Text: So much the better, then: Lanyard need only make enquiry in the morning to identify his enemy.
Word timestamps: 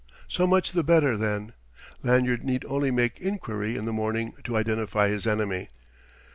So 0.27 0.47
much 0.47 0.71
the 0.71 0.81
better, 0.81 1.15
then: 1.15 1.53
Lanyard 2.01 2.43
need 2.43 2.65
only 2.65 2.89
make 2.89 3.19
enquiry 3.21 3.75
in 3.75 3.85
the 3.85 3.93
morning 3.93 4.33
to 4.45 4.57
identify 4.57 5.09
his 5.09 5.27
enemy. 5.27 5.69